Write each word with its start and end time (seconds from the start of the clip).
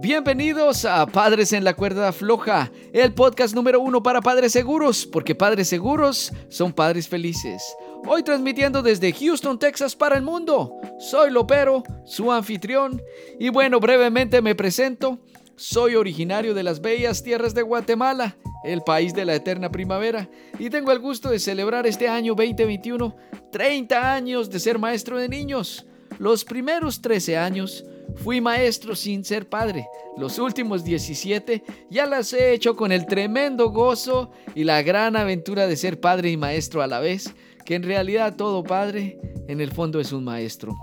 Bienvenidos 0.00 0.84
a 0.84 1.04
Padres 1.06 1.52
en 1.52 1.64
la 1.64 1.74
Cuerda 1.74 2.12
Floja, 2.12 2.70
el 2.92 3.12
podcast 3.14 3.52
número 3.52 3.80
uno 3.80 4.00
para 4.00 4.20
padres 4.20 4.52
seguros, 4.52 5.04
porque 5.04 5.34
padres 5.34 5.68
seguros 5.68 6.32
son 6.48 6.72
padres 6.72 7.08
felices. 7.08 7.60
Hoy 8.06 8.22
transmitiendo 8.22 8.80
desde 8.80 9.12
Houston, 9.12 9.58
Texas 9.58 9.96
para 9.96 10.16
el 10.16 10.22
mundo. 10.22 10.72
Soy 11.00 11.32
Lopero, 11.32 11.82
su 12.04 12.30
anfitrión, 12.30 13.02
y 13.40 13.48
bueno, 13.48 13.80
brevemente 13.80 14.40
me 14.40 14.54
presento. 14.54 15.18
Soy 15.56 15.96
originario 15.96 16.54
de 16.54 16.62
las 16.62 16.80
bellas 16.80 17.24
tierras 17.24 17.52
de 17.52 17.62
Guatemala, 17.62 18.36
el 18.62 18.82
país 18.82 19.14
de 19.14 19.24
la 19.24 19.34
eterna 19.34 19.72
primavera, 19.72 20.28
y 20.60 20.70
tengo 20.70 20.92
el 20.92 21.00
gusto 21.00 21.28
de 21.28 21.40
celebrar 21.40 21.88
este 21.88 22.08
año 22.08 22.36
2021 22.36 23.16
30 23.50 24.14
años 24.14 24.48
de 24.48 24.60
ser 24.60 24.78
maestro 24.78 25.18
de 25.18 25.28
niños. 25.28 25.86
Los 26.20 26.44
primeros 26.44 27.02
13 27.02 27.36
años 27.36 27.84
fui 28.16 28.40
maestro 28.40 28.94
sin 28.94 29.24
ser 29.24 29.48
padre. 29.48 29.88
Los 30.16 30.38
últimos 30.38 30.84
17 30.84 31.62
ya 31.90 32.06
las 32.06 32.32
he 32.32 32.52
hecho 32.52 32.76
con 32.76 32.92
el 32.92 33.06
tremendo 33.06 33.70
gozo 33.70 34.30
y 34.54 34.64
la 34.64 34.82
gran 34.82 35.16
aventura 35.16 35.66
de 35.66 35.76
ser 35.76 36.00
padre 36.00 36.30
y 36.30 36.36
maestro 36.36 36.82
a 36.82 36.86
la 36.86 37.00
vez, 37.00 37.34
que 37.64 37.74
en 37.74 37.82
realidad 37.82 38.36
todo 38.36 38.64
padre 38.64 39.18
en 39.48 39.60
el 39.60 39.72
fondo 39.72 40.00
es 40.00 40.12
un 40.12 40.24
maestro 40.24 40.76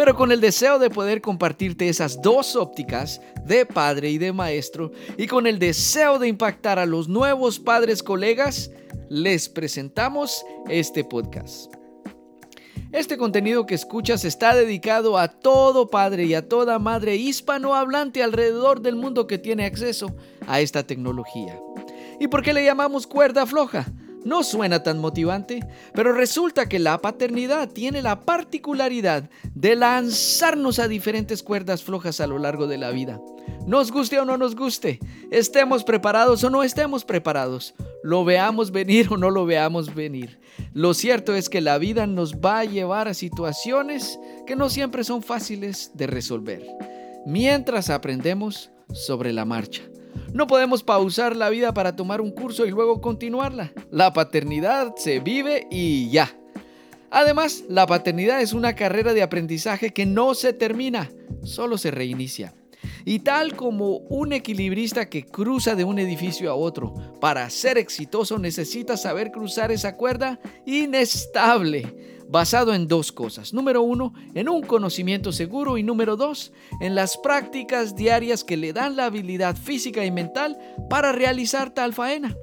pero 0.00 0.16
con 0.16 0.32
el 0.32 0.40
deseo 0.40 0.78
de 0.78 0.88
poder 0.88 1.20
compartirte 1.20 1.90
esas 1.90 2.22
dos 2.22 2.56
ópticas 2.56 3.20
de 3.44 3.66
padre 3.66 4.08
y 4.08 4.16
de 4.16 4.32
maestro, 4.32 4.92
y 5.18 5.26
con 5.26 5.46
el 5.46 5.58
deseo 5.58 6.18
de 6.18 6.26
impactar 6.26 6.78
a 6.78 6.86
los 6.86 7.06
nuevos 7.06 7.58
padres 7.58 8.02
colegas, 8.02 8.70
les 9.10 9.50
presentamos 9.50 10.42
este 10.70 11.04
podcast. 11.04 11.79
Este 12.92 13.16
contenido 13.16 13.66
que 13.66 13.76
escuchas 13.76 14.24
está 14.24 14.52
dedicado 14.52 15.16
a 15.16 15.28
todo 15.28 15.90
padre 15.90 16.24
y 16.24 16.34
a 16.34 16.48
toda 16.48 16.80
madre 16.80 17.14
hispanohablante 17.14 18.20
alrededor 18.20 18.80
del 18.80 18.96
mundo 18.96 19.28
que 19.28 19.38
tiene 19.38 19.64
acceso 19.64 20.16
a 20.48 20.60
esta 20.60 20.82
tecnología. 20.82 21.56
¿Y 22.18 22.26
por 22.26 22.42
qué 22.42 22.52
le 22.52 22.64
llamamos 22.64 23.06
cuerda 23.06 23.46
floja? 23.46 23.86
No 24.24 24.42
suena 24.42 24.82
tan 24.82 24.98
motivante, 24.98 25.60
pero 25.94 26.12
resulta 26.12 26.68
que 26.68 26.78
la 26.78 26.98
paternidad 26.98 27.68
tiene 27.70 28.02
la 28.02 28.20
particularidad 28.20 29.30
de 29.54 29.76
lanzarnos 29.76 30.78
a 30.78 30.88
diferentes 30.88 31.42
cuerdas 31.42 31.82
flojas 31.82 32.20
a 32.20 32.26
lo 32.26 32.38
largo 32.38 32.66
de 32.66 32.78
la 32.78 32.90
vida. 32.90 33.20
Nos 33.66 33.90
guste 33.90 34.18
o 34.18 34.24
no 34.24 34.36
nos 34.36 34.56
guste, 34.56 34.98
estemos 35.30 35.84
preparados 35.84 36.44
o 36.44 36.50
no 36.50 36.62
estemos 36.62 37.04
preparados, 37.04 37.74
lo 38.02 38.24
veamos 38.24 38.70
venir 38.70 39.08
o 39.10 39.16
no 39.16 39.30
lo 39.30 39.46
veamos 39.46 39.94
venir. 39.94 40.40
Lo 40.72 40.94
cierto 40.94 41.34
es 41.34 41.48
que 41.48 41.60
la 41.60 41.78
vida 41.78 42.06
nos 42.06 42.36
va 42.36 42.60
a 42.60 42.64
llevar 42.64 43.08
a 43.08 43.14
situaciones 43.14 44.18
que 44.46 44.56
no 44.56 44.68
siempre 44.68 45.04
son 45.04 45.22
fáciles 45.22 45.92
de 45.94 46.06
resolver, 46.06 46.66
mientras 47.26 47.90
aprendemos 47.90 48.70
sobre 48.92 49.32
la 49.32 49.44
marcha. 49.44 49.89
No 50.32 50.46
podemos 50.46 50.82
pausar 50.82 51.36
la 51.36 51.50
vida 51.50 51.74
para 51.74 51.96
tomar 51.96 52.20
un 52.20 52.30
curso 52.30 52.66
y 52.66 52.70
luego 52.70 53.00
continuarla. 53.00 53.72
La 53.90 54.12
paternidad 54.12 54.94
se 54.96 55.20
vive 55.20 55.66
y 55.70 56.10
ya. 56.10 56.34
Además, 57.10 57.64
la 57.68 57.86
paternidad 57.86 58.40
es 58.40 58.52
una 58.52 58.74
carrera 58.74 59.12
de 59.12 59.22
aprendizaje 59.22 59.90
que 59.90 60.06
no 60.06 60.34
se 60.34 60.52
termina, 60.52 61.10
solo 61.42 61.76
se 61.76 61.90
reinicia. 61.90 62.54
Y 63.04 63.20
tal 63.20 63.56
como 63.56 63.96
un 64.08 64.32
equilibrista 64.32 65.08
que 65.08 65.24
cruza 65.24 65.74
de 65.74 65.84
un 65.84 65.98
edificio 65.98 66.50
a 66.50 66.54
otro, 66.54 66.94
para 67.20 67.48
ser 67.50 67.78
exitoso 67.78 68.38
necesita 68.38 68.96
saber 68.96 69.32
cruzar 69.32 69.72
esa 69.72 69.96
cuerda 69.96 70.38
inestable 70.66 72.19
basado 72.30 72.72
en 72.72 72.86
dos 72.86 73.10
cosas. 73.10 73.52
Número 73.52 73.82
uno, 73.82 74.14
en 74.34 74.48
un 74.48 74.62
conocimiento 74.62 75.32
seguro 75.32 75.78
y 75.78 75.82
número 75.82 76.16
dos, 76.16 76.52
en 76.80 76.94
las 76.94 77.16
prácticas 77.16 77.96
diarias 77.96 78.44
que 78.44 78.56
le 78.56 78.72
dan 78.72 78.96
la 78.96 79.06
habilidad 79.06 79.56
física 79.56 80.04
y 80.04 80.10
mental 80.10 80.56
para 80.88 81.12
realizar 81.12 81.74
tal 81.74 81.92
faena. 81.92 82.36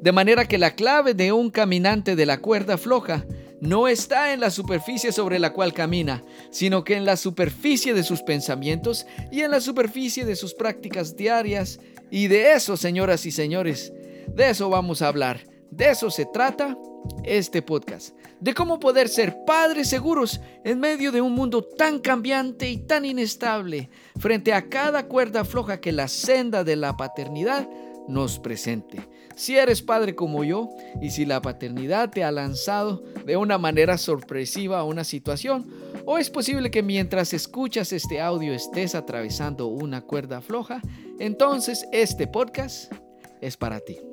De 0.00 0.12
manera 0.12 0.46
que 0.46 0.58
la 0.58 0.74
clave 0.74 1.14
de 1.14 1.30
un 1.30 1.50
caminante 1.50 2.16
de 2.16 2.26
la 2.26 2.38
cuerda 2.40 2.78
floja 2.78 3.24
no 3.60 3.86
está 3.86 4.32
en 4.32 4.40
la 4.40 4.50
superficie 4.50 5.12
sobre 5.12 5.38
la 5.38 5.52
cual 5.52 5.72
camina, 5.72 6.24
sino 6.50 6.82
que 6.82 6.96
en 6.96 7.04
la 7.04 7.16
superficie 7.16 7.94
de 7.94 8.02
sus 8.02 8.22
pensamientos 8.22 9.06
y 9.30 9.42
en 9.42 9.52
la 9.52 9.60
superficie 9.60 10.24
de 10.24 10.34
sus 10.34 10.54
prácticas 10.54 11.16
diarias. 11.16 11.78
Y 12.10 12.26
de 12.26 12.54
eso, 12.54 12.76
señoras 12.76 13.24
y 13.26 13.30
señores, 13.30 13.92
de 14.26 14.50
eso 14.50 14.68
vamos 14.68 15.02
a 15.02 15.08
hablar. 15.08 15.46
De 15.70 15.90
eso 15.90 16.10
se 16.10 16.26
trata 16.26 16.76
este 17.24 17.62
podcast, 17.62 18.16
de 18.40 18.54
cómo 18.54 18.78
poder 18.78 19.08
ser 19.08 19.44
padres 19.46 19.88
seguros 19.88 20.40
en 20.64 20.80
medio 20.80 21.12
de 21.12 21.20
un 21.20 21.32
mundo 21.32 21.62
tan 21.62 21.98
cambiante 21.98 22.70
y 22.70 22.78
tan 22.78 23.04
inestable, 23.04 23.90
frente 24.18 24.52
a 24.52 24.68
cada 24.68 25.06
cuerda 25.06 25.44
floja 25.44 25.80
que 25.80 25.92
la 25.92 26.08
senda 26.08 26.64
de 26.64 26.76
la 26.76 26.96
paternidad 26.96 27.68
nos 28.08 28.38
presente. 28.38 29.08
Si 29.34 29.56
eres 29.56 29.82
padre 29.82 30.14
como 30.14 30.44
yo 30.44 30.68
y 31.00 31.10
si 31.10 31.24
la 31.24 31.40
paternidad 31.40 32.10
te 32.10 32.24
ha 32.24 32.30
lanzado 32.30 33.02
de 33.24 33.36
una 33.36 33.58
manera 33.58 33.96
sorpresiva 33.96 34.78
a 34.78 34.84
una 34.84 35.04
situación, 35.04 35.70
o 36.04 36.18
es 36.18 36.30
posible 36.30 36.70
que 36.70 36.82
mientras 36.82 37.32
escuchas 37.32 37.92
este 37.92 38.20
audio 38.20 38.52
estés 38.52 38.94
atravesando 38.94 39.68
una 39.68 40.02
cuerda 40.02 40.40
floja, 40.40 40.82
entonces 41.18 41.86
este 41.92 42.26
podcast 42.26 42.92
es 43.40 43.56
para 43.56 43.80
ti. 43.80 44.11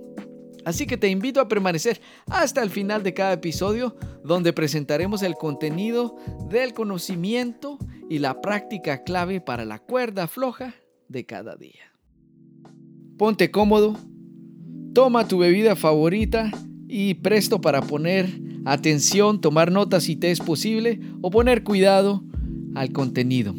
Así 0.66 0.86
que 0.86 0.98
te 0.98 1.10
invito 1.10 1.40
a 1.40 1.48
permanecer 1.48 2.02
hasta 2.28 2.62
el 2.62 2.70
final 2.70 3.04
de 3.04 3.14
cada 3.14 3.34
episodio 3.34 3.96
donde 4.24 4.54
presentaremos 4.54 5.24
el 5.24 5.36
contenido 5.36 6.18
del 6.50 6.74
conocimiento 6.74 7.78
y 8.10 8.20
la 8.20 8.42
práctica 8.42 9.04
clave 9.04 9.42
para 9.42 9.66
la 9.66 9.80
cuerda 9.80 10.28
floja 10.28 10.76
de 11.08 11.26
cada 11.26 11.56
día. 11.56 11.94
Ponte 13.18 13.52
cómodo, 13.52 13.98
toma 14.94 15.28
tu 15.28 15.40
bebida 15.40 15.76
favorita 15.76 16.52
y 16.88 17.16
presto 17.16 17.62
para 17.62 17.82
poner 17.82 18.30
atención, 18.66 19.42
tomar 19.42 19.72
notas 19.72 20.04
si 20.04 20.16
te 20.16 20.32
es 20.32 20.40
posible 20.40 21.00
o 21.22 21.30
poner 21.30 21.64
cuidado 21.64 22.24
al 22.76 22.92
contenido. 22.92 23.56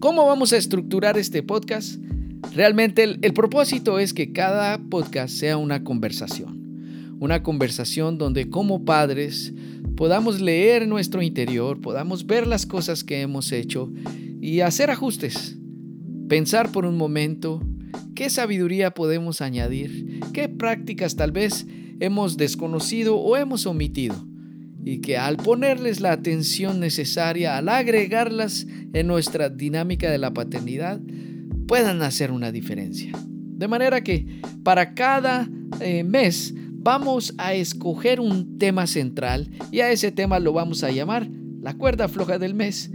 ¿Cómo 0.00 0.26
vamos 0.26 0.52
a 0.52 0.56
estructurar 0.56 1.16
este 1.18 1.42
podcast? 1.42 2.00
Realmente 2.54 3.02
el, 3.02 3.32
propósito 3.32 3.98
es 3.98 4.12
que 4.12 4.32
cada 4.32 4.78
podcast 4.78 5.34
sea 5.34 5.56
una 5.56 5.84
conversación. 5.84 7.16
Una 7.18 7.42
conversación 7.42 8.18
donde 8.18 8.50
como 8.50 8.84
padres 8.84 9.52
podamos 9.96 10.40
leer 10.40 10.86
nuestro 10.86 11.22
interior, 11.22 11.80
podamos 11.80 12.26
ver 12.26 12.46
las 12.46 12.66
cosas 12.66 13.04
que 13.04 13.20
hemos 13.20 13.52
hecho 13.52 13.90
y 14.40 14.60
hacer 14.60 14.90
ajustes. 14.90 15.56
Pensar 16.28 16.72
por 16.72 16.84
un 16.84 16.96
momento 16.96 17.62
qué 18.14 18.28
sabiduría 18.28 18.92
podemos 18.92 19.40
añadir, 19.40 20.20
qué 20.32 20.48
prácticas 20.48 21.16
tal 21.16 21.32
vez 21.32 21.66
hemos 22.00 22.36
desconocido 22.36 23.16
o 23.16 23.36
hemos 23.36 23.66
omitido. 23.66 24.26
Y 24.84 25.00
que 25.00 25.16
al 25.16 25.36
ponerles 25.36 26.00
la 26.00 26.12
atención 26.12 26.78
necesaria, 26.78 27.56
al 27.56 27.68
agregarlas 27.68 28.66
en 28.92 29.06
nuestra 29.06 29.48
dinámica 29.48 30.10
de 30.10 30.18
la 30.18 30.32
paternidad, 30.32 31.00
puedan 31.66 32.02
hacer 32.02 32.30
una 32.30 32.52
diferencia. 32.52 33.12
De 33.28 33.68
manera 33.68 34.02
que 34.02 34.40
para 34.62 34.94
cada 34.94 35.48
eh, 35.80 36.04
mes 36.04 36.54
vamos 36.72 37.34
a 37.38 37.54
escoger 37.54 38.20
un 38.20 38.58
tema 38.58 38.86
central 38.86 39.50
y 39.72 39.80
a 39.80 39.90
ese 39.90 40.12
tema 40.12 40.38
lo 40.38 40.52
vamos 40.52 40.84
a 40.84 40.90
llamar 40.90 41.28
la 41.60 41.74
cuerda 41.74 42.08
floja 42.08 42.38
del 42.38 42.54
mes. 42.54 42.90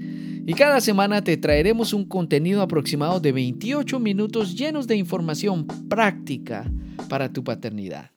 Y 0.45 0.53
cada 0.53 0.81
semana 0.81 1.23
te 1.23 1.37
traeremos 1.37 1.93
un 1.93 2.05
contenido 2.05 2.61
aproximado 2.61 3.19
de 3.19 3.31
28 3.31 3.99
minutos 3.99 4.55
llenos 4.55 4.87
de 4.87 4.95
información 4.95 5.67
práctica 5.89 6.71
para 7.09 7.31
tu 7.31 7.43
paternidad. 7.43 8.11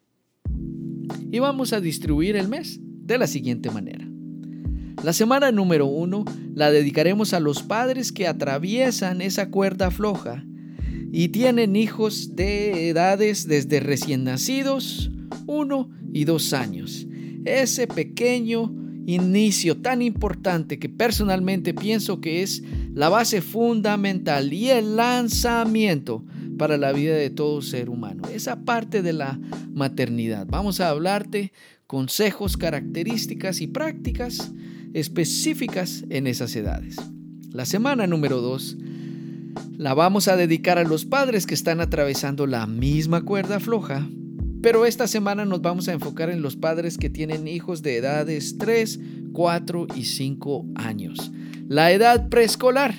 Y 1.31 1.38
vamos 1.38 1.72
a 1.72 1.81
distribuir 1.81 2.37
el 2.37 2.48
mes 2.48 2.78
de 2.81 3.19
la 3.19 3.26
siguiente 3.26 3.70
manera. 3.70 4.03
La 5.03 5.12
semana 5.12 5.53
número 5.53 5.87
uno 5.87 6.25
la 6.55 6.71
dedicaremos 6.71 7.34
a 7.34 7.41
los 7.41 7.62
padres 7.62 8.12
que 8.12 8.26
atraviesan 8.26 9.20
esa 9.20 9.50
cuerda 9.50 9.91
floja 9.91 10.44
y 11.12 11.29
tienen 11.29 11.76
hijos 11.76 12.37
de 12.37 12.88
edades 12.88 13.46
desde 13.46 13.81
recién 13.81 14.25
nacidos, 14.25 15.11
uno 15.46 15.91
y 16.12 16.25
dos 16.25 16.52
años. 16.52 17.06
Ese 17.44 17.87
pequeño 17.87 18.73
inicio 19.06 19.76
tan 19.76 20.00
importante 20.00 20.79
que 20.79 20.88
personalmente 20.88 21.75
pienso 21.75 22.20
que 22.20 22.43
es 22.43 22.62
la 22.94 23.08
base 23.08 23.43
fundamental 23.43 24.52
y 24.52 24.70
el 24.70 24.96
lanzamiento 24.96 26.25
para 26.56 26.79
la 26.79 26.93
vida 26.93 27.14
de 27.14 27.31
todo 27.31 27.61
ser 27.62 27.91
humano. 27.91 28.23
Esa 28.32 28.64
parte 28.64 29.02
de 29.02 29.12
la 29.12 29.38
maternidad. 29.73 30.46
Vamos 30.49 30.81
a 30.81 30.88
hablarte 30.88 31.52
consejos, 31.87 32.56
características 32.56 33.61
y 33.61 33.67
prácticas 33.67 34.52
específicas 34.94 36.05
en 36.08 36.26
esas 36.26 36.56
edades. 36.56 36.96
La 37.50 37.67
semana 37.67 38.06
número 38.06 38.41
2 38.41 38.79
la 39.76 39.93
vamos 39.93 40.29
a 40.29 40.37
dedicar 40.37 40.79
a 40.79 40.85
los 40.85 41.05
padres 41.05 41.46
que 41.46 41.55
están 41.55 41.81
atravesando 41.81 42.46
la 42.46 42.67
misma 42.67 43.23
cuerda 43.25 43.61
floja, 43.61 44.08
pero 44.62 44.87
esta 44.87 45.06
semana 45.06 45.44
nos 45.44 45.61
vamos 45.61 45.88
a 45.88 45.93
enfocar 45.93 46.31
en 46.31 46.43
los 46.43 46.56
padres 46.56 46.96
que 46.96 47.11
tienen 47.11 47.46
hijos 47.46 47.82
de 47.82 47.96
edades 47.96 48.56
3, 48.56 49.00
4 49.32 49.87
y 49.94 50.05
5 50.05 50.67
años. 50.76 51.32
La 51.69 51.93
edad 51.93 52.29
preescolar 52.29 52.94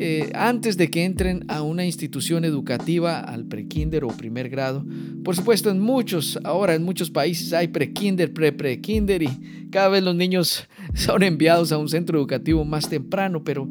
eh, 0.00 0.30
antes 0.32 0.76
de 0.76 0.90
que 0.90 1.04
entren 1.04 1.44
a 1.48 1.62
una 1.62 1.84
institución 1.84 2.44
educativa, 2.44 3.18
al 3.18 3.46
prekinder 3.46 4.04
o 4.04 4.08
primer 4.08 4.48
grado. 4.48 4.86
Por 5.24 5.34
supuesto, 5.34 5.70
en 5.70 5.80
muchos, 5.80 6.38
ahora 6.44 6.76
en 6.76 6.84
muchos 6.84 7.10
países 7.10 7.52
hay 7.52 7.66
prekinder, 7.66 8.32
pre-prekinder 8.32 9.24
y 9.24 9.28
cada 9.72 9.88
vez 9.88 10.04
los 10.04 10.14
niños 10.14 10.68
son 10.94 11.24
enviados 11.24 11.72
a 11.72 11.78
un 11.78 11.88
centro 11.88 12.16
educativo 12.16 12.64
más 12.64 12.88
temprano, 12.88 13.42
pero 13.42 13.68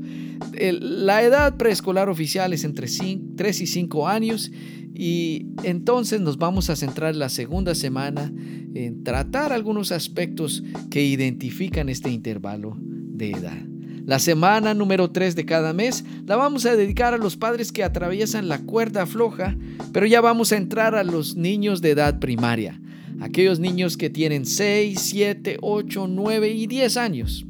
la 0.81 1.23
edad 1.23 1.55
preescolar 1.55 2.09
oficial 2.09 2.51
es 2.51 2.65
entre 2.65 2.87
3 2.87 3.61
y 3.61 3.65
5 3.65 4.07
años 4.09 4.51
y 4.93 5.45
entonces 5.63 6.19
nos 6.19 6.37
vamos 6.37 6.69
a 6.69 6.75
centrar 6.75 7.15
la 7.15 7.29
segunda 7.29 7.73
semana 7.73 8.29
en 8.73 9.05
tratar 9.05 9.53
algunos 9.53 9.93
aspectos 9.93 10.61
que 10.91 11.05
identifican 11.05 11.87
este 11.87 12.09
intervalo 12.09 12.75
de 12.81 13.31
edad. 13.31 13.76
La 14.07 14.19
semana 14.19 14.73
número 14.73 15.11
3 15.11 15.35
de 15.35 15.45
cada 15.45 15.73
mes 15.73 16.05
la 16.25 16.37
vamos 16.37 16.65
a 16.65 16.77
dedicar 16.77 17.13
a 17.13 17.17
los 17.17 17.35
padres 17.35 17.73
que 17.73 17.83
atraviesan 17.83 18.47
la 18.47 18.59
cuerda 18.59 19.05
floja, 19.05 19.57
pero 19.91 20.05
ya 20.05 20.21
vamos 20.21 20.53
a 20.53 20.55
entrar 20.55 20.95
a 20.95 21.03
los 21.03 21.35
niños 21.35 21.81
de 21.81 21.91
edad 21.91 22.17
primaria, 22.17 22.79
aquellos 23.19 23.59
niños 23.59 23.97
que 23.97 24.09
tienen 24.09 24.45
6, 24.45 24.97
7, 24.97 25.57
8, 25.61 26.07
9 26.07 26.49
y 26.51 26.67
10 26.67 26.95
años. 26.95 27.45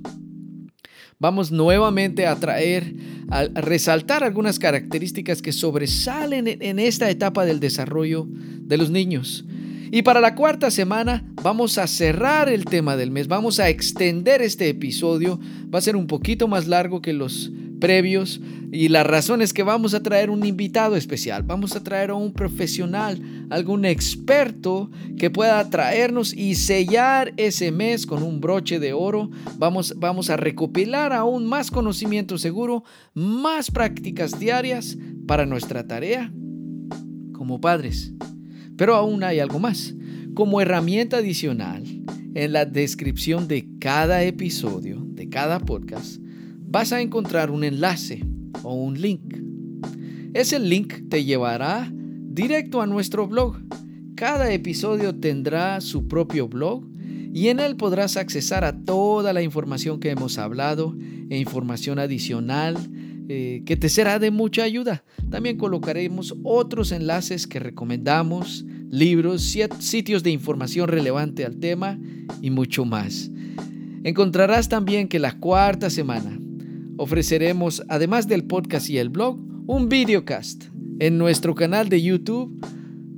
Vamos 1.19 1.51
nuevamente 1.51 2.25
a 2.25 2.35
traer, 2.37 2.91
a 3.29 3.43
resaltar 3.43 4.23
algunas 4.23 4.57
características 4.57 5.43
que 5.43 5.51
sobresalen 5.51 6.47
en 6.47 6.79
esta 6.79 7.07
etapa 7.11 7.45
del 7.45 7.59
desarrollo 7.59 8.25
de 8.27 8.77
los 8.77 8.89
niños. 8.89 9.45
Y 9.91 10.01
para 10.01 10.21
la 10.21 10.33
cuarta 10.33 10.71
semana 10.71 11.23
vamos 11.47 11.77
a 11.77 11.87
cerrar 11.87 12.49
el 12.49 12.65
tema 12.65 12.97
del 12.97 13.09
mes, 13.09 13.29
vamos 13.29 13.61
a 13.61 13.69
extender 13.69 14.41
este 14.41 14.67
episodio, 14.67 15.39
va 15.73 15.79
a 15.79 15.81
ser 15.81 15.95
un 15.95 16.05
poquito 16.05 16.49
más 16.49 16.67
largo 16.67 17.01
que 17.01 17.13
los 17.13 17.53
previos 17.79 18.41
y 18.69 18.89
la 18.89 19.05
razón 19.05 19.41
es 19.41 19.53
que 19.53 19.63
vamos 19.63 19.93
a 19.93 20.03
traer 20.03 20.29
un 20.29 20.45
invitado 20.45 20.97
especial, 20.97 21.43
vamos 21.43 21.73
a 21.77 21.81
traer 21.81 22.09
a 22.09 22.15
un 22.15 22.33
profesional, 22.33 23.21
algún 23.49 23.85
experto 23.85 24.91
que 25.17 25.29
pueda 25.29 25.69
traernos 25.69 26.33
y 26.33 26.55
sellar 26.55 27.33
ese 27.37 27.71
mes 27.71 28.05
con 28.05 28.23
un 28.23 28.41
broche 28.41 28.77
de 28.81 28.91
oro, 28.91 29.29
vamos, 29.57 29.93
vamos 29.95 30.29
a 30.29 30.35
recopilar 30.35 31.13
aún 31.13 31.45
más 31.45 31.71
conocimiento 31.71 32.37
seguro, 32.37 32.83
más 33.13 33.71
prácticas 33.71 34.37
diarias 34.37 34.97
para 35.25 35.45
nuestra 35.45 35.87
tarea 35.87 36.29
como 37.31 37.61
padres. 37.61 38.11
Pero 38.75 38.95
aún 38.95 39.23
hay 39.23 39.39
algo 39.39 39.59
más. 39.59 39.95
Como 40.37 40.61
herramienta 40.61 41.17
adicional, 41.17 41.83
en 42.35 42.53
la 42.53 42.65
descripción 42.65 43.47
de 43.47 43.67
cada 43.79 44.21
episodio, 44.21 45.03
de 45.03 45.29
cada 45.29 45.57
podcast, 45.57 46.21
vas 46.21 46.93
a 46.93 47.01
encontrar 47.01 47.49
un 47.49 47.63
enlace 47.63 48.23
o 48.61 48.75
un 48.75 49.01
link. 49.01 49.35
Ese 50.35 50.59
link 50.59 51.09
te 51.09 51.25
llevará 51.25 51.91
directo 51.91 52.83
a 52.83 52.85
nuestro 52.85 53.27
blog. 53.27 53.57
Cada 54.13 54.51
episodio 54.51 55.15
tendrá 55.15 55.81
su 55.81 56.07
propio 56.07 56.47
blog 56.47 56.83
y 57.33 57.47
en 57.47 57.59
él 57.59 57.75
podrás 57.75 58.15
accesar 58.15 58.63
a 58.63 58.77
toda 58.77 59.33
la 59.33 59.41
información 59.41 59.99
que 59.99 60.11
hemos 60.11 60.37
hablado 60.37 60.95
e 61.31 61.39
información 61.39 61.97
adicional 61.97 62.77
eh, 63.27 63.63
que 63.65 63.75
te 63.75 63.89
será 63.89 64.19
de 64.19 64.31
mucha 64.31 64.63
ayuda. 64.63 65.03
También 65.31 65.57
colocaremos 65.57 66.35
otros 66.43 66.93
enlaces 66.93 67.47
que 67.47 67.59
recomendamos, 67.59 68.65
libros, 68.89 69.55
sitios 69.79 70.23
de 70.23 70.31
información 70.31 70.87
relevante 70.87 71.45
al 71.45 71.57
tema 71.57 71.99
y 72.41 72.49
mucho 72.49 72.85
más. 72.85 73.29
Encontrarás 74.03 74.69
también 74.69 75.07
que 75.07 75.19
la 75.19 75.37
cuarta 75.37 75.89
semana 75.89 76.39
ofreceremos, 76.97 77.83
además 77.89 78.27
del 78.27 78.43
podcast 78.45 78.89
y 78.89 78.97
el 78.97 79.09
blog, 79.09 79.39
un 79.67 79.89
videocast 79.89 80.65
en 80.99 81.17
nuestro 81.17 81.55
canal 81.55 81.89
de 81.89 82.01
YouTube 82.01 82.59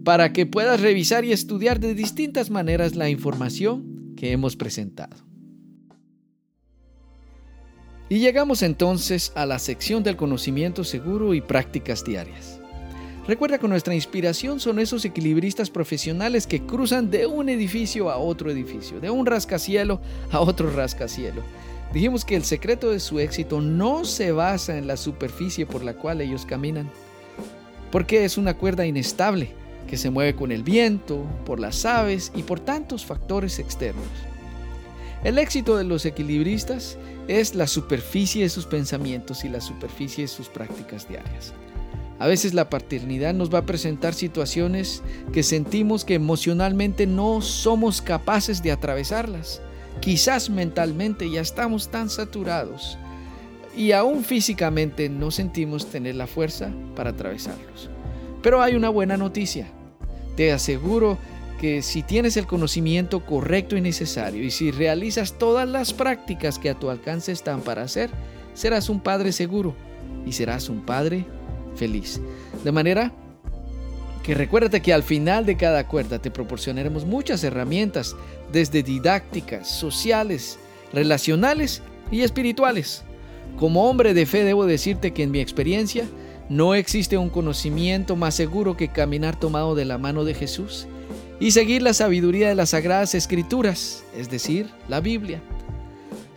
para 0.04 0.34
que 0.34 0.46
puedas 0.46 0.82
revisar 0.82 1.26
y 1.26 1.32
estudiar 1.32 1.80
de 1.80 1.94
distintas 1.94 2.50
maneras 2.50 2.96
la 2.96 3.10
información 3.10 4.14
que 4.16 4.32
hemos 4.32 4.56
presentado. 4.56 5.16
Y 8.10 8.20
llegamos 8.20 8.64
entonces 8.64 9.32
a 9.36 9.46
la 9.46 9.60
sección 9.60 10.02
del 10.02 10.16
conocimiento 10.16 10.84
seguro 10.84 11.36
y 11.36 11.42
prácticas 11.42 12.04
diarias. 12.04 12.59
Recuerda 13.28 13.60
que 13.60 13.68
nuestra 13.68 13.94
inspiración 13.94 14.60
son 14.60 14.80
esos 14.80 15.06
equilibristas 15.06 15.70
profesionales 15.70 16.48
que 16.48 16.66
cruzan 16.66 17.12
de 17.12 17.26
un 17.26 17.50
edificio 17.50 18.10
a 18.10 18.18
otro 18.18 18.50
edificio, 18.50 19.00
de 19.00 19.10
un 19.10 19.26
rascacielo 19.26 20.02
a 20.32 20.40
otro 20.40 20.72
rascacielo. 20.72 21.44
Dijimos 21.94 22.26
que 22.26 22.36
el 22.36 22.44
secreto 22.44 22.92
de 22.92 23.00
su 23.00 23.20
éxito 23.20 23.62
no 23.62 24.06
se 24.06 24.32
basa 24.32 24.78
en 24.78 24.88
la 24.88 24.98
superficie 24.98 25.66
por 25.66 25.84
la 25.84 25.94
cual 25.94 26.22
ellos 26.22 26.46
caminan, 26.46 26.90
porque 27.92 28.26
es 28.26 28.38
una 28.38 28.56
cuerda 28.56 28.86
inestable 28.86 29.54
que 29.88 29.98
se 29.98 30.12
mueve 30.12 30.36
con 30.36 30.52
el 30.52 30.64
viento, 30.64 31.26
por 31.46 31.60
las 31.60 31.86
aves 31.86 32.32
y 32.36 32.44
por 32.44 32.60
tantos 32.60 33.06
factores 33.06 33.58
externos. 33.58 34.06
El 35.24 35.38
éxito 35.40 35.76
de 35.76 35.84
los 35.84 36.06
equilibristas 36.06 36.98
es 37.28 37.56
la 37.56 37.68
superficie 37.68 38.44
de 38.44 38.50
sus 38.50 38.66
pensamientos 38.66 39.44
y 39.44 39.50
la 39.50 39.60
superficie 39.60 40.24
de 40.24 40.28
sus 40.28 40.48
prácticas 40.48 41.10
diarias. 41.10 41.54
A 42.20 42.28
veces 42.28 42.54
la 42.54 42.70
paternidad 42.70 43.34
nos 43.34 43.52
va 43.52 43.60
a 43.60 43.66
presentar 43.66 44.14
situaciones 44.14 45.02
que 45.32 45.42
sentimos 45.42 46.04
que 46.04 46.16
emocionalmente 46.16 47.08
no 47.08 47.42
somos 47.42 48.02
capaces 48.02 48.62
de 48.62 48.74
atravesarlas. 48.74 49.62
Quizás 50.02 50.50
mentalmente 50.50 51.32
ya 51.32 51.40
estamos 51.40 51.90
tan 51.90 52.10
saturados 52.10 52.98
y 53.76 53.94
aún 53.94 54.26
físicamente 54.26 55.08
no 55.08 55.32
sentimos 55.32 55.86
tener 55.86 56.16
la 56.16 56.28
fuerza 56.28 56.72
para 56.94 57.12
atravesarlos. 57.12 57.90
Pero 58.42 58.62
hay 58.62 58.76
una 58.76 58.90
buena 58.90 59.16
noticia. 59.16 59.68
Te 60.36 60.52
aseguro 60.52 61.18
que 61.62 61.82
si 61.82 62.04
tienes 62.04 62.36
el 62.36 62.48
conocimiento 62.48 63.26
correcto 63.26 63.78
y 63.78 63.82
necesario 63.82 64.44
y 64.44 64.52
si 64.52 64.72
realizas 64.72 65.38
todas 65.38 65.68
las 65.68 65.94
prácticas 65.94 66.60
que 66.60 66.70
a 66.70 66.76
tu 66.76 66.90
alcance 66.90 67.32
están 67.32 67.62
para 67.62 67.84
hacer, 67.84 68.10
serás 68.54 68.90
un 68.90 69.00
padre 69.00 69.32
seguro 69.32 69.74
y 70.26 70.34
serás 70.34 70.68
un 70.68 70.82
padre 70.86 71.26
feliz. 71.76 72.22
De 72.64 72.72
manera 72.72 73.12
que 74.24 74.36
recuérdate 74.36 74.82
que 74.82 74.94
al 74.94 75.04
final 75.04 75.46
de 75.46 75.58
cada 75.58 75.88
cuerda 75.88 76.20
te 76.20 76.32
proporcionaremos 76.32 77.06
muchas 77.06 77.44
herramientas, 77.44 78.16
desde 78.52 78.84
didácticas, 78.84 79.68
sociales, 79.70 80.60
relacionales 80.94 81.82
y 82.12 82.22
espirituales. 82.22 83.04
Como 83.58 83.90
hombre 83.90 84.14
de 84.14 84.26
fe 84.26 84.44
debo 84.44 84.66
decirte 84.66 85.12
que 85.12 85.24
en 85.24 85.32
mi 85.32 85.40
experiencia 85.40 86.06
no 86.50 86.74
existe 86.74 87.18
un 87.18 87.30
conocimiento 87.30 88.16
más 88.16 88.36
seguro 88.36 88.76
que 88.76 88.88
caminar 88.90 89.40
tomado 89.40 89.76
de 89.76 89.86
la 89.86 89.98
mano 89.98 90.24
de 90.24 90.34
Jesús 90.34 90.88
y 91.40 91.52
seguir 91.52 91.82
la 91.82 91.94
sabiduría 91.94 92.50
de 92.50 92.56
las 92.56 92.72
sagradas 92.72 93.16
escrituras, 93.16 94.04
es 94.18 94.30
decir, 94.30 94.70
la 94.88 95.00
Biblia. 95.00 95.42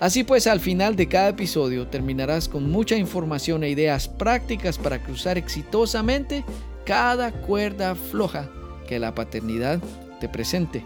Así 0.02 0.24
pues, 0.24 0.48
al 0.48 0.58
final 0.58 0.96
de 0.96 1.06
cada 1.06 1.28
episodio 1.28 1.86
terminarás 1.86 2.48
con 2.48 2.68
mucha 2.68 2.96
información 2.96 3.62
e 3.62 3.70
ideas 3.70 4.08
prácticas 4.08 4.76
para 4.76 5.00
cruzar 5.00 5.38
exitosamente 5.38 6.44
cada 6.84 7.30
cuerda 7.30 7.94
floja 7.94 8.50
que 8.88 8.98
la 8.98 9.14
paternidad 9.14 9.78
te 10.18 10.28
presente. 10.28 10.84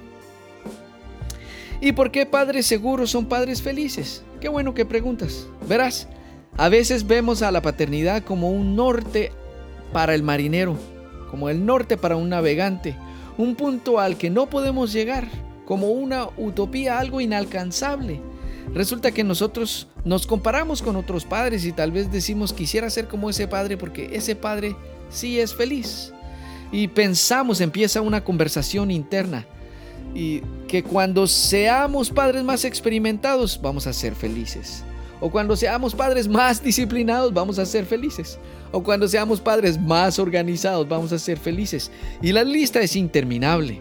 ¿Y 1.80 1.92
por 1.92 2.10
qué 2.10 2.26
padres 2.26 2.66
seguros 2.66 3.10
son 3.10 3.24
padres 3.24 3.62
felices? 3.62 4.22
Qué 4.38 4.50
bueno 4.50 4.74
que 4.74 4.84
preguntas. 4.84 5.46
Verás, 5.66 6.08
a 6.58 6.68
veces 6.68 7.06
vemos 7.06 7.40
a 7.40 7.50
la 7.50 7.62
paternidad 7.62 8.22
como 8.22 8.50
un 8.50 8.76
norte 8.76 9.32
para 9.94 10.14
el 10.14 10.24
marinero, 10.24 10.76
como 11.30 11.48
el 11.48 11.64
norte 11.64 11.96
para 11.96 12.16
un 12.16 12.28
navegante, 12.28 12.94
un 13.38 13.54
punto 13.56 13.98
al 13.98 14.18
que 14.18 14.28
no 14.28 14.50
podemos 14.50 14.92
llegar, 14.92 15.26
como 15.64 15.88
una 15.88 16.28
utopía, 16.36 16.98
algo 16.98 17.22
inalcanzable. 17.22 18.20
Resulta 18.74 19.10
que 19.10 19.24
nosotros 19.24 19.88
nos 20.04 20.26
comparamos 20.26 20.82
con 20.82 20.96
otros 20.96 21.24
padres 21.24 21.64
y 21.64 21.72
tal 21.72 21.92
vez 21.92 22.10
decimos 22.10 22.52
quisiera 22.52 22.90
ser 22.90 23.08
como 23.08 23.30
ese 23.30 23.48
padre 23.48 23.76
porque 23.76 24.10
ese 24.12 24.36
padre 24.36 24.76
sí 25.10 25.40
es 25.40 25.54
feliz. 25.54 26.12
Y 26.72 26.88
pensamos, 26.88 27.60
empieza 27.60 28.00
una 28.00 28.24
conversación 28.24 28.90
interna 28.90 29.46
y 30.14 30.40
que 30.68 30.82
cuando 30.82 31.26
seamos 31.26 32.10
padres 32.10 32.42
más 32.42 32.64
experimentados 32.64 33.58
vamos 33.62 33.86
a 33.86 33.92
ser 33.92 34.14
felices. 34.14 34.82
O 35.20 35.30
cuando 35.30 35.56
seamos 35.56 35.94
padres 35.94 36.28
más 36.28 36.62
disciplinados 36.62 37.32
vamos 37.32 37.58
a 37.58 37.64
ser 37.64 37.86
felices 37.86 38.38
o 38.72 38.82
cuando 38.82 39.08
seamos 39.08 39.40
padres 39.40 39.80
más 39.80 40.18
organizados 40.18 40.86
vamos 40.88 41.12
a 41.12 41.18
ser 41.18 41.38
felices. 41.38 41.90
Y 42.20 42.32
la 42.32 42.44
lista 42.44 42.80
es 42.80 42.96
interminable. 42.96 43.80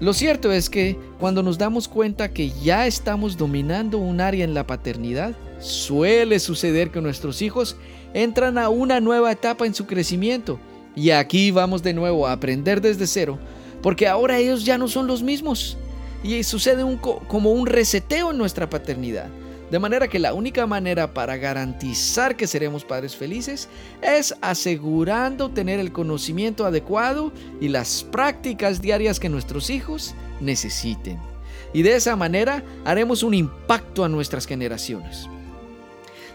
Lo 0.00 0.12
cierto 0.12 0.52
es 0.52 0.68
que 0.68 0.96
cuando 1.18 1.42
nos 1.42 1.58
damos 1.58 1.88
cuenta 1.88 2.32
que 2.32 2.50
ya 2.50 2.86
estamos 2.86 3.36
dominando 3.36 3.98
un 3.98 4.20
área 4.20 4.44
en 4.44 4.54
la 4.54 4.66
paternidad, 4.66 5.34
suele 5.60 6.40
suceder 6.40 6.90
que 6.90 7.00
nuestros 7.00 7.42
hijos 7.42 7.76
entran 8.12 8.58
a 8.58 8.68
una 8.68 9.00
nueva 9.00 9.30
etapa 9.32 9.66
en 9.66 9.74
su 9.74 9.86
crecimiento. 9.86 10.58
Y 10.96 11.10
aquí 11.10 11.50
vamos 11.50 11.82
de 11.82 11.94
nuevo 11.94 12.26
a 12.26 12.32
aprender 12.32 12.80
desde 12.80 13.06
cero, 13.06 13.38
porque 13.82 14.08
ahora 14.08 14.38
ellos 14.38 14.64
ya 14.64 14.78
no 14.78 14.88
son 14.88 15.06
los 15.06 15.22
mismos. 15.22 15.76
Y 16.22 16.42
sucede 16.42 16.84
un, 16.84 16.96
como 16.96 17.52
un 17.52 17.66
reseteo 17.66 18.30
en 18.30 18.38
nuestra 18.38 18.68
paternidad 18.68 19.28
De 19.70 19.78
manera 19.78 20.08
que 20.08 20.18
la 20.18 20.34
única 20.34 20.66
manera 20.66 21.14
para 21.14 21.36
garantizar 21.36 22.36
que 22.36 22.46
seremos 22.46 22.84
padres 22.84 23.16
felices 23.16 23.68
es 24.02 24.34
asegurando 24.40 25.50
tener 25.50 25.80
el 25.80 25.92
conocimiento 25.92 26.66
adecuado 26.66 27.32
y 27.60 27.68
las 27.68 28.04
prácticas 28.04 28.82
diarias 28.82 29.18
que 29.18 29.28
nuestros 29.28 29.70
hijos 29.70 30.14
necesiten. 30.40 31.18
Y 31.72 31.82
de 31.82 31.96
esa 31.96 32.14
manera 32.14 32.62
haremos 32.84 33.22
un 33.22 33.34
impacto 33.34 34.04
a 34.04 34.08
nuestras 34.08 34.46
generaciones. 34.46 35.28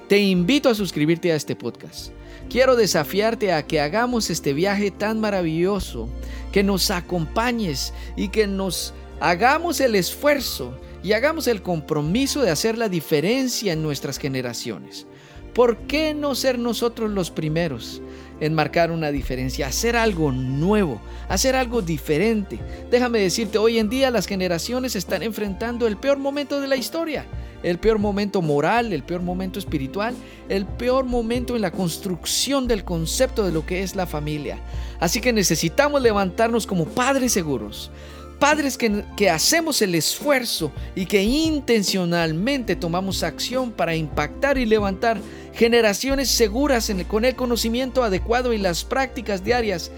Te 0.07 0.17
invito 0.17 0.69
a 0.69 0.75
suscribirte 0.75 1.31
a 1.31 1.35
este 1.35 1.55
podcast. 1.55 2.11
Quiero 2.49 2.75
desafiarte 2.75 3.53
a 3.53 3.65
que 3.67 3.79
hagamos 3.79 4.31
este 4.31 4.53
viaje 4.53 4.89
tan 4.89 5.21
maravilloso, 5.21 6.09
que 6.51 6.63
nos 6.63 6.89
acompañes 6.89 7.93
y 8.15 8.29
que 8.29 8.47
nos 8.47 8.93
hagamos 9.19 9.79
el 9.79 9.93
esfuerzo 9.93 10.73
y 11.03 11.13
hagamos 11.13 11.47
el 11.47 11.61
compromiso 11.61 12.41
de 12.41 12.51
hacer 12.51 12.77
la 12.77 12.89
diferencia 12.89 13.73
en 13.73 13.83
nuestras 13.83 14.17
generaciones. 14.17 15.07
¿Por 15.53 15.77
qué 15.87 16.13
no 16.13 16.35
ser 16.35 16.59
nosotros 16.59 17.09
los 17.09 17.31
primeros 17.31 18.01
en 18.39 18.53
marcar 18.53 18.91
una 18.91 19.11
diferencia, 19.11 19.67
hacer 19.67 19.95
algo 19.95 20.31
nuevo, 20.31 21.01
hacer 21.27 21.55
algo 21.55 21.81
diferente? 21.81 22.59
Déjame 22.91 23.19
decirte, 23.19 23.57
hoy 23.57 23.79
en 23.79 23.89
día 23.89 24.11
las 24.11 24.27
generaciones 24.27 24.95
están 24.95 25.23
enfrentando 25.23 25.87
el 25.87 25.97
peor 25.97 26.17
momento 26.17 26.61
de 26.61 26.67
la 26.67 26.75
historia 26.75 27.25
el 27.63 27.77
peor 27.77 27.99
momento 27.99 28.41
moral, 28.41 28.93
el 28.93 29.03
peor 29.03 29.21
momento 29.21 29.59
espiritual, 29.59 30.15
el 30.47 30.65
peor 30.65 31.05
momento 31.05 31.55
en 31.55 31.61
la 31.61 31.71
construcción 31.71 32.67
del 32.67 32.83
concepto 32.83 33.45
de 33.45 33.51
lo 33.51 33.65
que 33.65 33.83
es 33.83 33.95
la 33.95 34.05
familia. 34.05 34.59
Así 34.99 35.21
que 35.21 35.33
necesitamos 35.33 36.01
levantarnos 36.01 36.65
como 36.65 36.85
padres 36.85 37.33
seguros, 37.33 37.91
padres 38.39 38.77
que, 38.77 39.29
hacemos 39.29 39.81
el 39.81 39.95
esfuerzo 39.95 40.71
y 40.95 41.05
que 41.05 41.21
intencionalmente 41.21 42.75
tomamos 42.75 43.23
acción 43.23 43.71
para 43.71 43.95
impactar 43.95 44.57
y 44.57 44.65
levantar 44.65 45.19
generaciones 45.53 46.29
seguras 46.29 46.91
con 47.07 47.25
el 47.25 47.35
conocimiento 47.35 48.03
adecuado 48.03 48.53
y 48.53 48.57
las 48.57 48.83
prácticas 48.83 49.43
diarias 49.43 49.91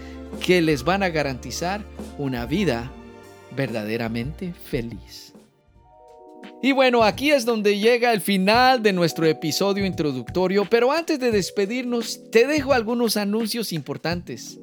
que 0.44 0.60
les 0.60 0.82
van 0.84 1.02
a 1.02 1.08
garantizar 1.08 1.84
una 2.18 2.44
vida 2.46 2.90
verdaderamente 3.56 4.52
feliz. 4.70 5.32
Y 6.64 6.72
bueno, 6.72 7.02
aquí 7.02 7.30
es 7.30 7.44
donde 7.44 7.78
llega 7.78 8.12
el 8.12 8.20
final 8.20 8.82
de 8.82 8.92
nuestro 8.92 9.26
episodio 9.26 9.84
introductorio, 9.84 10.64
pero 10.68 10.92
antes 10.92 11.18
de 11.18 11.30
despedirnos 11.30 12.30
te 12.30 12.46
dejo 12.46 12.72
algunos 12.72 13.16
anuncios 13.16 13.72
importantes. 13.72 14.58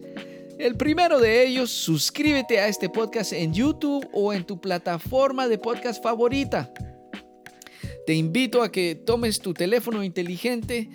El 0.60 0.76
primero 0.76 1.22
de 1.22 1.48
ellos, 1.48 1.72
suscríbete 1.72 2.60
a 2.60 2.68
este 2.68 2.90
podcast 2.90 3.32
en 3.32 3.54
YouTube 3.54 4.06
o 4.12 4.34
en 4.34 4.44
tu 4.44 4.60
plataforma 4.60 5.48
de 5.48 5.58
podcast 5.58 6.04
favorita. 6.04 6.74
Te 8.06 8.14
invito 8.14 8.62
a 8.62 8.70
que 8.70 8.94
tomes 8.94 9.40
tu 9.40 9.54
teléfono 9.54 10.04
inteligente, 10.04 10.90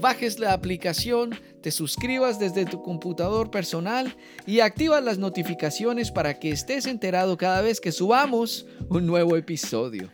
bajes 0.00 0.38
la 0.38 0.54
aplicación, 0.54 1.38
te 1.60 1.70
suscribas 1.70 2.38
desde 2.38 2.64
tu 2.64 2.80
computador 2.80 3.50
personal 3.50 4.16
y 4.46 4.60
activas 4.60 5.04
las 5.04 5.18
notificaciones 5.18 6.10
para 6.10 6.38
que 6.38 6.48
estés 6.48 6.86
enterado 6.86 7.36
cada 7.36 7.60
vez 7.60 7.78
que 7.78 7.92
subamos 7.92 8.64
un 8.88 9.04
nuevo 9.04 9.36
episodio. 9.36 10.10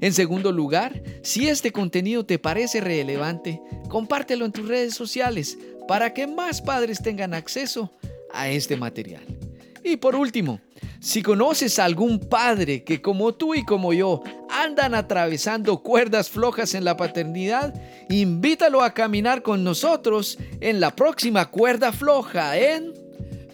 En 0.00 0.12
segundo 0.12 0.52
lugar, 0.52 1.02
si 1.24 1.48
este 1.48 1.72
contenido 1.72 2.24
te 2.24 2.38
parece 2.38 2.80
relevante, 2.80 3.60
compártelo 3.88 4.44
en 4.44 4.52
tus 4.52 4.68
redes 4.68 4.94
sociales 4.94 5.58
para 5.88 6.14
que 6.14 6.28
más 6.28 6.62
padres 6.62 7.02
tengan 7.02 7.34
acceso 7.34 7.90
a 8.34 8.48
este 8.48 8.76
material. 8.76 9.24
Y 9.82 9.96
por 9.96 10.16
último, 10.16 10.60
si 11.00 11.22
conoces 11.22 11.78
a 11.78 11.84
algún 11.84 12.18
padre 12.18 12.84
que 12.84 13.02
como 13.02 13.34
tú 13.34 13.54
y 13.54 13.64
como 13.64 13.92
yo 13.92 14.22
andan 14.48 14.94
atravesando 14.94 15.82
cuerdas 15.82 16.30
flojas 16.30 16.74
en 16.74 16.84
la 16.84 16.96
paternidad, 16.96 17.74
invítalo 18.08 18.82
a 18.82 18.94
caminar 18.94 19.42
con 19.42 19.62
nosotros 19.62 20.38
en 20.60 20.80
la 20.80 20.94
próxima 20.96 21.50
cuerda 21.50 21.92
floja 21.92 22.56
en 22.58 22.92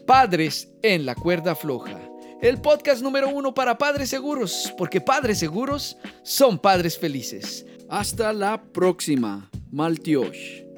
Padres 0.07 0.69
en 0.83 1.07
la 1.07 1.15
cuerda 1.15 1.55
floja 1.55 2.11
el 2.41 2.61
podcast 2.61 3.03
número 3.03 3.29
uno 3.29 3.53
para 3.53 3.77
padres 3.77 4.09
seguros, 4.09 4.73
porque 4.79 5.01
padres 5.01 5.39
seguros 5.39 5.99
son 6.23 6.59
padres 6.59 6.99
felices. 6.99 7.67
Hasta 7.89 8.33
la 8.33 8.63
próxima, 8.63 9.51
Maltiosh. 9.71 10.70